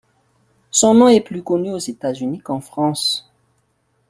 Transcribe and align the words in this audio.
Son 0.71 0.95
nom 0.95 1.09
est 1.09 1.21
plus 1.21 1.43
connu 1.43 1.71
aux 1.71 1.77
États-Unis 1.77 2.39
qu'en 2.39 2.59
France. 2.59 3.31